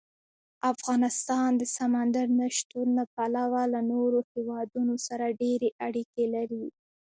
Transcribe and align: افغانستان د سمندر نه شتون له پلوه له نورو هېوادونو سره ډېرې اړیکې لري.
افغانستان 0.71 1.49
د 1.57 1.63
سمندر 1.77 2.25
نه 2.39 2.47
شتون 2.57 2.87
له 2.97 3.03
پلوه 3.15 3.61
له 3.73 3.81
نورو 3.91 4.19
هېوادونو 4.31 4.93
سره 5.07 5.35
ډېرې 5.41 5.69
اړیکې 5.87 6.25
لري. 6.35 6.65